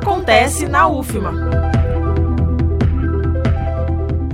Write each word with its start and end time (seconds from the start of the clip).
Acontece 0.00 0.66
na 0.66 0.88
UFMA. 0.88 1.30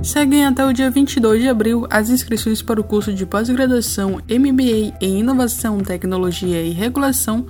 Seguem 0.01 0.45
até 0.45 0.65
o 0.65 0.71
dia 0.71 0.89
22 0.89 1.41
de 1.41 1.49
abril 1.49 1.85
as 1.89 2.09
inscrições 2.09 2.61
para 2.61 2.79
o 2.79 2.83
curso 2.85 3.13
de 3.13 3.25
pós-graduação 3.25 4.21
MBA 4.29 4.95
em 5.01 5.19
Inovação, 5.19 5.79
Tecnologia 5.79 6.63
e 6.63 6.71
Regulação, 6.71 7.45